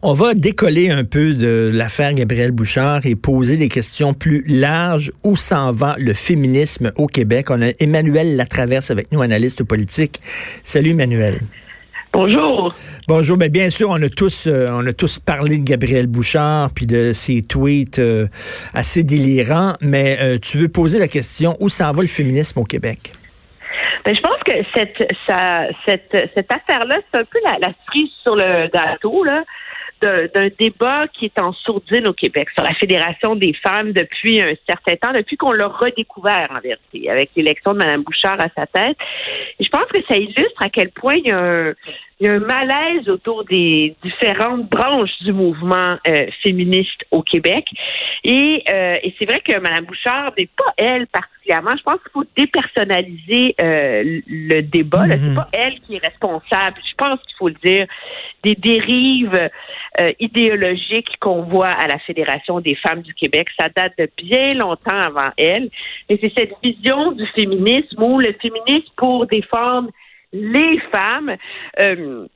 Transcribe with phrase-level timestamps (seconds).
[0.00, 5.10] On va décoller un peu de l'affaire Gabriel Bouchard et poser des questions plus larges.
[5.24, 7.50] Où s'en va le féminisme au Québec?
[7.50, 10.20] On a Emmanuel Latraverse avec nous, analyste politique.
[10.62, 11.40] Salut Emmanuel.
[12.12, 12.72] Bonjour.
[13.08, 13.36] Bonjour.
[13.36, 16.86] Ben, bien sûr, on a tous, euh, on a tous parlé de Gabriel Bouchard puis
[16.86, 18.28] de ses tweets euh,
[18.74, 19.74] assez délirants.
[19.80, 23.12] Mais euh, tu veux poser la question où s'en va le féminisme au Québec?
[24.04, 25.12] Ben, je pense que cette,
[25.84, 29.42] cette, cette affaire-là, c'est un peu la, la cerise sur le gâteau, là
[30.00, 34.54] d'un débat qui est en sourdine au Québec sur la Fédération des femmes depuis un
[34.68, 38.66] certain temps, depuis qu'on l'a redécouvert en vérité, avec l'élection de Mme Bouchard à sa
[38.66, 38.96] tête.
[39.58, 41.74] Et je pense que ça illustre à quel point il y a un,
[42.20, 47.66] il y a un malaise autour des différentes branches du mouvement euh, féministe au Québec.
[48.24, 51.70] Et, euh, et c'est vrai que Mme Bouchard n'est pas elle particulièrement.
[51.76, 55.06] Je pense qu'il faut dépersonnaliser euh, le débat.
[55.06, 56.78] Mm C'est pas elle qui est responsable.
[56.84, 57.86] Je pense qu'il faut le dire
[58.42, 59.48] des dérives
[60.20, 63.48] idéologiques qu'on voit à la Fédération des femmes du Québec.
[63.58, 65.70] Ça date de bien longtemps avant elle.
[66.08, 69.90] Et c'est cette vision du féminisme où le féminisme pour défendre
[70.32, 71.36] les femmes
[71.80, 72.26] euh,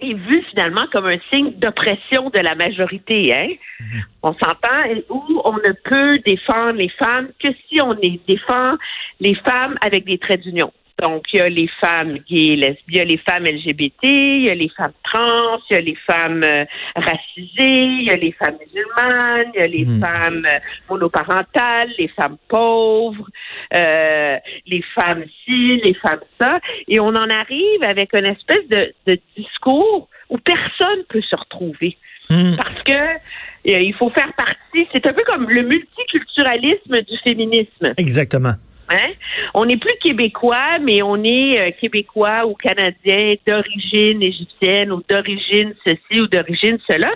[0.00, 3.34] est vu finalement comme un signe d'oppression de la majorité.
[3.34, 3.48] Hein?
[3.80, 4.02] Mhm.
[4.22, 8.76] On s'entend où on ne peut défendre les femmes que si on les défend
[9.20, 10.72] les femmes avec des traits d'union.
[11.02, 14.44] Donc, il y a les femmes gays, lesbiennes, il y a les femmes LGBT, il
[14.44, 16.64] y a les femmes trans, il y a les femmes euh,
[16.94, 20.00] racisées, il y a les femmes musulmanes, il y a les hmm.
[20.00, 23.28] femmes euh, monoparentales, les femmes pauvres,
[23.74, 24.36] euh,
[24.66, 26.60] les femmes ci, les femmes ça.
[26.86, 31.96] Et on en arrive avec une espèce de, discours où personne peut se retrouver.
[32.30, 32.54] Hmm.
[32.56, 33.18] Parce que
[33.64, 37.94] il faut faire partie, c'est un peu comme le multiculturalisme du féminisme.
[37.96, 38.54] Exactement.
[38.92, 39.12] Hein?
[39.54, 45.74] On n'est plus québécois, mais on est euh, québécois ou canadien d'origine égyptienne ou d'origine
[45.86, 47.10] ceci ou d'origine cela.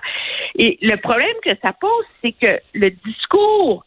[0.58, 3.84] Et le problème que ça pose, c'est que le discours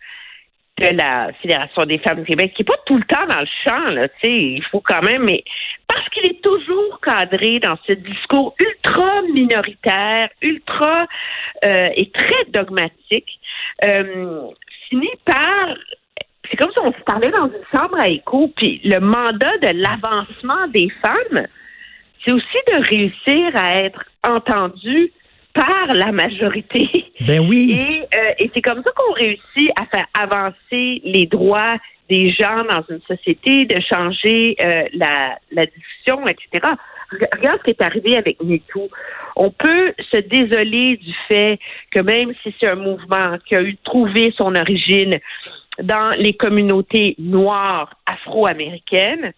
[0.80, 3.48] de la Fédération des femmes du Québec, qui n'est pas tout le temps dans le
[3.66, 5.44] champ, là, il faut quand même, mais
[5.88, 11.06] parce qu'il est toujours cadré dans ce discours ultra minoritaire, ultra
[11.66, 13.40] euh, et très dogmatique,
[13.86, 14.48] euh,
[14.90, 15.76] finit par
[16.50, 19.82] c'est comme si on se parlait dans une chambre à écho, puis le mandat de
[19.82, 21.46] l'avancement des femmes,
[22.24, 25.12] c'est aussi de réussir à être entendu
[25.54, 26.88] par la majorité.
[27.22, 27.76] Ben oui.
[27.78, 31.76] Et, euh, et c'est comme ça qu'on réussit à faire avancer les droits
[32.10, 36.74] des gens dans une société, de changer euh, la, la discussion, etc.
[37.12, 38.90] Regarde ce qui est arrivé avec MeToo.
[39.36, 41.60] On peut se désoler du fait
[41.92, 45.20] que même si c'est un mouvement qui a eu trouvé son origine
[45.84, 49.34] dans les communautés noires afro-américaines.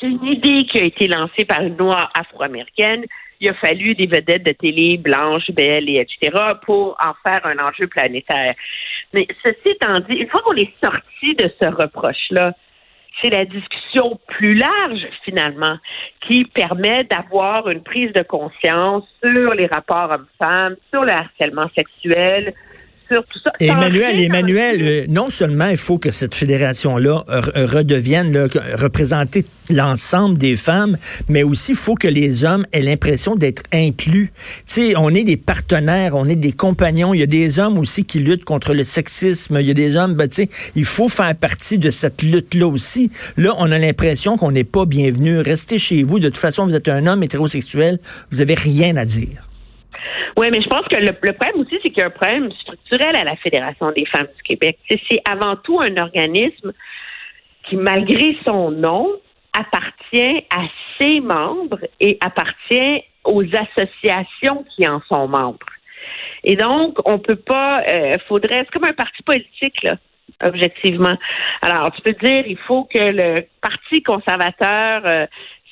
[0.00, 3.04] C'est une idée qui a été lancée par une noire afro-américaine.
[3.40, 6.36] Il a fallu des vedettes de télé blanches, belles et etc.
[6.64, 8.54] pour en faire un enjeu planétaire.
[9.12, 12.54] Mais ceci étant dit, une fois qu'on est sorti de ce reproche-là,
[13.22, 15.78] c'est la discussion plus large, finalement,
[16.20, 22.52] qui permet d'avoir une prise de conscience sur les rapports hommes-femmes, sur le harcèlement sexuel,
[23.60, 30.56] Emmanuel, Emmanuel, euh, non seulement il faut que cette fédération-là redevienne là, représenter l'ensemble des
[30.56, 30.96] femmes,
[31.28, 34.32] mais aussi il faut que les hommes aient l'impression d'être inclus.
[34.66, 37.14] Tu sais, on est des partenaires, on est des compagnons.
[37.14, 39.58] Il y a des hommes aussi qui luttent contre le sexisme.
[39.60, 42.66] Il y a des hommes, ben, tu sais, il faut faire partie de cette lutte-là
[42.66, 43.10] aussi.
[43.36, 45.38] Là, on a l'impression qu'on n'est pas bienvenu.
[45.38, 46.18] Restez chez vous.
[46.18, 47.98] De toute façon, vous êtes un homme hétérosexuel.
[48.30, 49.48] Vous avez rien à dire.
[50.36, 53.16] Oui, mais je pense que le, problème aussi, c'est qu'il y a un problème structurel
[53.16, 54.78] à la Fédération des femmes du Québec.
[54.88, 56.72] C'est avant tout un organisme
[57.68, 59.08] qui, malgré son nom,
[59.52, 60.62] appartient à
[61.00, 65.66] ses membres et appartient aux associations qui en sont membres.
[66.42, 69.96] Et donc, on peut pas, euh, faudrait, c'est comme un parti politique, là,
[70.42, 71.16] objectivement.
[71.62, 75.26] Alors, tu peux dire, il faut que le Parti conservateur euh,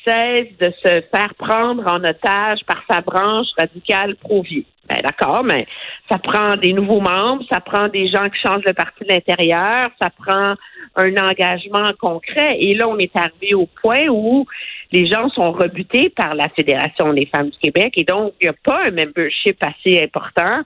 [0.07, 4.67] de se faire prendre en otage par sa branche radicale pro-vie.
[4.89, 5.67] Ben, d'accord, mais
[6.11, 9.91] ça prend des nouveaux membres, ça prend des gens qui changent le parti de l'intérieur,
[10.01, 10.55] ça prend
[10.97, 12.57] un engagement concret.
[12.59, 14.45] Et là, on est arrivé au point où
[14.91, 18.51] les gens sont rebutés par la Fédération des femmes du Québec et donc il n'y
[18.51, 20.63] a pas un membership assez important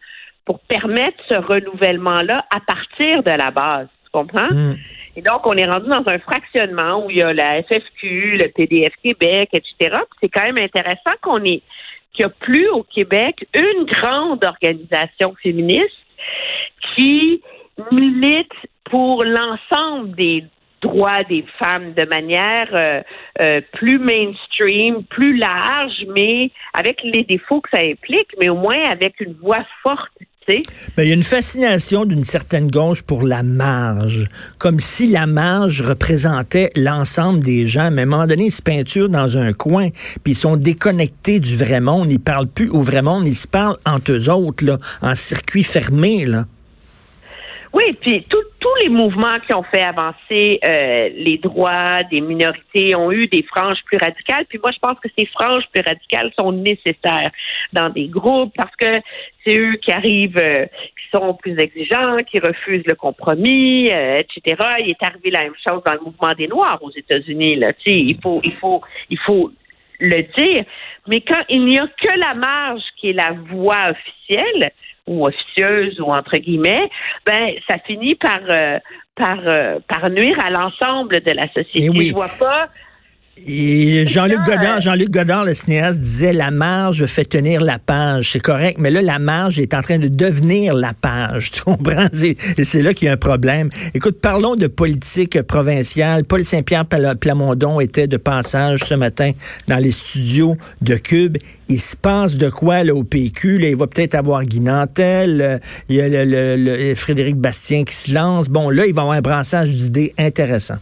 [0.46, 3.88] pour permettre ce renouvellement-là à partir de la base.
[4.06, 4.50] Tu comprends?
[4.50, 4.76] Mm.
[5.16, 8.48] Et donc, on est rendu dans un fractionnement où il y a la FFQ, le
[8.48, 9.96] PDF Québec, etc.
[10.20, 11.62] C'est quand même intéressant qu'on ait
[12.12, 15.90] qu'il n'y a plus au Québec une grande organisation féministe
[16.94, 17.42] qui
[17.92, 18.52] milite
[18.84, 20.44] pour l'ensemble des
[20.82, 23.02] droits des femmes de manière euh,
[23.40, 28.82] euh, plus mainstream, plus large, mais avec les défauts que ça implique, mais au moins
[28.90, 30.12] avec une voix forte
[30.48, 30.62] mais
[30.98, 34.28] il y a une fascination d'une certaine gauche pour la marge,
[34.58, 37.90] comme si la marge représentait l'ensemble des gens.
[37.90, 39.90] Mais à un moment donné, ils se peinturent dans un coin,
[40.22, 42.12] puis ils sont déconnectés du vrai monde.
[42.12, 45.64] Ils parlent plus au vrai monde, ils se parlent entre eux autres, là, en circuit
[45.64, 46.26] fermé.
[46.26, 46.46] Là.
[47.76, 53.12] Oui, puis tous les mouvements qui ont fait avancer euh, les droits des minorités ont
[53.12, 54.46] eu des franges plus radicales.
[54.48, 57.30] Puis moi, je pense que ces franges plus radicales sont nécessaires
[57.74, 59.02] dans des groupes parce que
[59.44, 64.56] c'est eux qui arrivent, euh, qui sont plus exigeants, qui refusent le compromis, euh, etc.
[64.80, 67.56] Il est arrivé la même chose dans le mouvement des Noirs aux États-Unis.
[67.56, 68.80] Là, il faut, il faut,
[69.10, 69.52] il faut
[70.00, 70.64] le dire.
[71.08, 74.72] Mais quand il n'y a que la marge qui est la voix officielle,
[75.06, 76.90] ou officieuse ou entre guillemets,
[77.24, 78.78] ben ça finit par euh,
[79.14, 81.84] par euh, par nuire à l'ensemble de la société.
[81.84, 82.08] Eh oui.
[82.08, 82.68] Je vois pas
[83.44, 88.32] et Jean-Luc Godard, Jean-Luc Godard, le cinéaste, disait la marge fait tenir la page.
[88.32, 91.50] C'est correct, mais là, la marge est en train de devenir la page.
[91.52, 92.08] Tu comprends?
[92.22, 93.68] Et c'est là qu'il y a un problème.
[93.94, 96.24] Écoute, parlons de politique provinciale.
[96.24, 99.32] Paul Saint-Pierre Plamondon était de passage ce matin
[99.68, 101.36] dans les studios de Cube.
[101.68, 103.58] Il se passe de quoi là, au PQ?
[103.58, 105.40] Là, il va peut-être avoir Guy Nantel.
[105.42, 108.48] Euh, il y a le, Frédéric Bastien qui se lance.
[108.48, 110.76] Bon, là, il va avoir un brassage d'idées intéressant.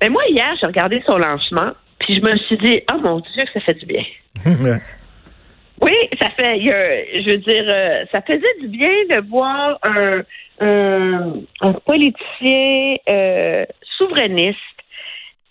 [0.00, 3.44] Mais moi, hier, j'ai regardé son lancement, puis je me suis dit, oh mon Dieu,
[3.44, 4.04] que ça fait du bien.
[5.80, 10.22] oui, ça fait, je veux dire, euh, ça faisait du bien de voir un,
[10.60, 13.64] un, politicien euh,
[13.96, 14.58] souverainiste,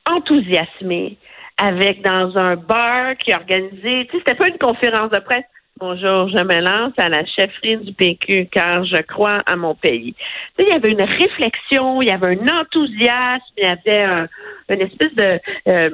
[0.10, 1.18] enthousiasmé,
[1.58, 5.46] avec dans un bar qui organisait, tu sais, c'était pas une conférence de presse,
[5.79, 10.15] Bonjour, je me lance à la chefferie du PQ car je crois à mon pays.
[10.57, 14.27] il y avait une réflexion, il y avait un enthousiasme, il y avait un,
[14.69, 15.39] une espèce de,
[15.69, 15.89] euh,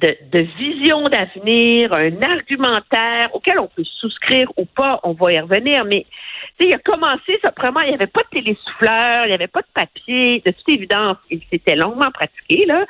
[0.00, 5.40] de, de, vision d'avenir, un argumentaire auquel on peut souscrire ou pas, on va y
[5.40, 6.06] revenir, mais
[6.66, 9.62] il a commencé, ça, vraiment, il n'y avait pas de télésouffleur, il n'y avait pas
[9.62, 12.84] de papier, de toute évidence, il s'était longuement pratiqué, là.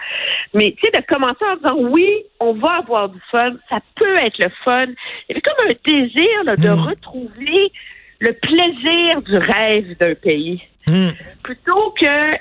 [0.54, 4.16] Mais, tu sais, de commencer en disant, oui, on va avoir du fun, ça peut
[4.18, 4.86] être le fun.
[4.86, 4.96] Il
[5.28, 6.88] y avait comme un désir de hmm.
[6.88, 7.72] retrouver
[8.18, 10.62] le plaisir du rêve d'un pays.
[10.88, 11.10] Hmm.
[11.42, 12.34] Plutôt que,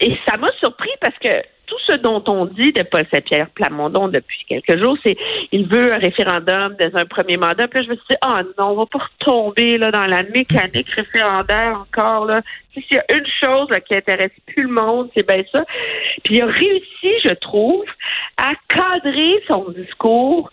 [0.00, 1.30] et ça m'a surpris parce que
[1.68, 5.16] tout ce dont on dit de Paul Saint-Pierre Plamondon depuis quelques jours, c'est
[5.52, 7.68] il veut un référendum dans un premier mandat.
[7.68, 10.06] Puis là, je me suis dit, ah oh non, on va pas retomber là, dans
[10.06, 12.24] la mécanique référendaire encore.
[12.24, 12.40] Là.
[12.72, 15.64] S'il y a une chose qui intéresse plus le monde, c'est bien ça.
[16.24, 17.84] Puis il a réussi, je trouve,
[18.36, 20.50] à cadrer son discours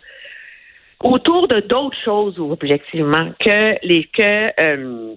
[1.04, 5.16] autour de d'autres choses, objectivement, que les que euh,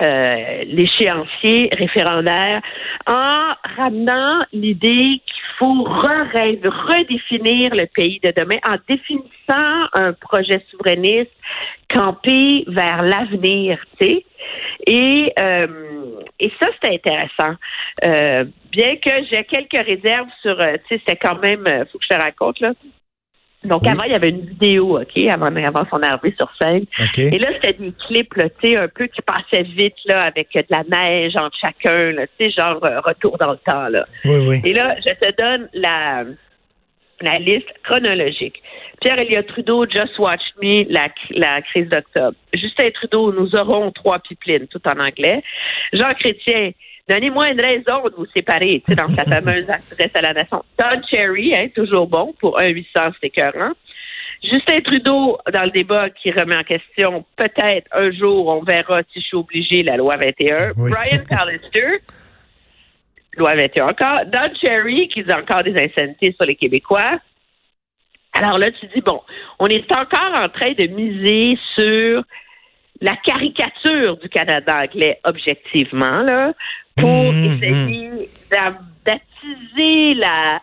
[0.00, 2.62] euh, l'échéancier référendaire
[3.08, 5.20] en ramenant l'idée
[5.58, 11.32] faut redéfinir le pays de demain, en définissant un projet souverainiste
[11.92, 14.24] campé vers l'avenir, tu sais.
[14.86, 17.56] Et, euh, et ça, c'est intéressant.
[18.04, 22.16] Euh, bien que j'ai quelques réserves sur, tu sais, c'est quand même, faut que je
[22.16, 22.72] te raconte, là,
[23.64, 26.84] donc avant, il y avait une vidéo, OK, avant, avant son arrivée sur scène.
[27.16, 30.64] Et là, c'était des clips, tu sais, un peu qui passaient vite, là, avec de
[30.70, 34.06] la neige entre chacun, tu sais, genre euh, retour dans le temps, là.
[34.64, 36.24] Et là, je te donne la,
[37.20, 38.62] la liste chronologique.
[39.00, 42.36] Pierre Elliott Trudeau, Just Watch Me, la, la crise d'octobre.
[42.52, 45.42] Justin Trudeau, nous aurons trois pipelines, tout en anglais.
[45.92, 46.70] Jean Chrétien,
[47.08, 50.62] Donnez-moi une raison de vous séparer, tu sais, dans sa fameuse adresse à la nation.
[50.78, 52.88] Don Cherry, hein, toujours bon pour un 800,
[53.20, 53.72] c'est écœurant.
[54.42, 59.20] Justin Trudeau, dans le débat, qui remet en question, peut-être un jour, on verra si
[59.20, 60.72] je suis obligé, la loi 21.
[60.76, 62.02] Brian Pallister,
[63.36, 64.26] loi 21 encore.
[64.26, 67.18] Don Cherry, qui dit encore des insanités sur les Québécois.
[68.32, 69.20] Alors là, tu dis, bon,
[69.58, 72.22] on est encore en train de miser sur
[73.00, 76.52] la caricature du Canada anglais objectivement, là,
[77.00, 78.74] pour mmh, essayer mmh.
[79.04, 80.58] d'attiser la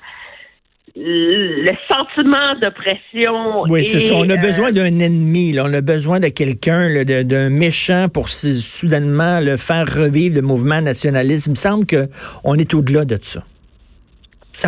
[0.98, 3.63] le sentiment d'oppression.
[3.63, 4.15] Oui, c'est ça.
[4.15, 5.51] On a besoin d'un ennemi.
[5.51, 5.65] Là.
[5.65, 11.48] On a besoin de quelqu'un, d'un méchant pour soudainement le faire revivre le mouvement nationaliste.
[11.48, 13.44] Il me semble qu'on est au-delà de ça.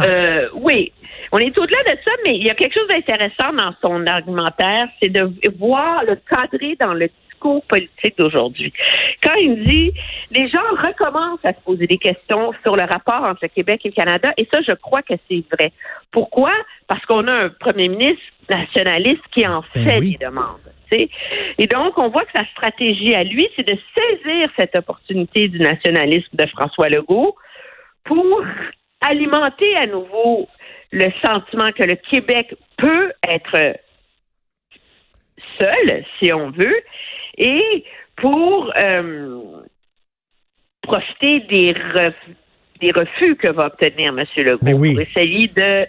[0.04, 0.92] Euh, oui,
[1.32, 4.88] on est au-delà de ça, mais il y a quelque chose d'intéressant dans son argumentaire,
[5.02, 8.74] c'est de voir le cadrer dans le discours politique d'aujourd'hui.
[9.24, 9.94] Quand il dit,
[10.32, 13.89] les gens recommencent à se poser des questions sur le rapport entre le Québec et
[13.89, 15.72] le Canada, et ça, je crois que c'est vrai.
[16.12, 16.51] Pourquoi?
[16.88, 20.60] Parce qu'on a un premier ministre nationaliste qui en ben fait des demandes.
[21.58, 25.60] Et donc, on voit que sa stratégie à lui, c'est de saisir cette opportunité du
[25.60, 27.36] nationalisme de François Legault
[28.06, 28.41] pour
[29.06, 30.48] alimenter à nouveau
[30.94, 33.75] le sentiment que le Québec peut être
[35.60, 36.82] seul, si on veut,
[37.38, 37.84] et
[38.15, 39.39] pour euh,
[40.82, 41.75] profiter des,
[42.82, 44.25] des refus que va obtenir M.
[44.38, 44.94] Legault Mais oui.
[44.94, 45.86] pour essayer de,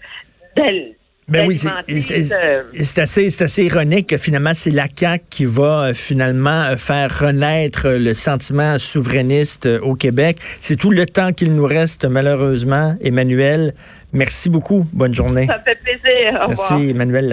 [0.56, 0.94] de
[1.28, 6.62] ben oui, c'est assez, assez ironique que finalement, c'est la CAQ qui va euh, finalement
[6.62, 10.38] euh, faire renaître le sentiment souverainiste au Québec.
[10.40, 12.96] C'est tout le temps qu'il nous reste, malheureusement.
[13.02, 13.74] Emmanuel,
[14.14, 14.86] merci beaucoup.
[14.94, 15.46] Bonne journée.
[15.46, 16.46] Ça me fait plaisir.
[16.46, 17.26] Au merci, Emmanuel.